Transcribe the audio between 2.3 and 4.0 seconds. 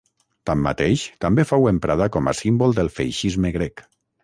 a símbol del feixisme grec.